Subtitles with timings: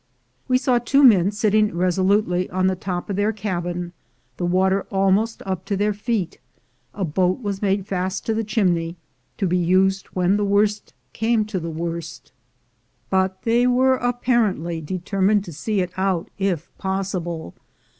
[0.47, 3.93] We saw two men sitting resolutely on the top of their cabin,
[4.37, 6.39] the water almost up to their feet;
[6.95, 8.95] a boat was made fast to the chimney,
[9.37, 12.31] to be used when the worst came to the worst,
[13.11, 17.53] but they were apparently determined to see it out if pos sible.